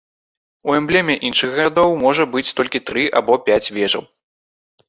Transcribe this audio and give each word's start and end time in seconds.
У 0.71 0.77
эмблеме 0.77 1.15
іншых 1.29 1.53
гарадоў 1.57 1.93
можа 2.05 2.23
быць 2.33 2.47
толькі 2.61 2.81
тры 2.91 3.03
або 3.21 3.33
пяць 3.51 3.63
вежаў. 3.77 4.03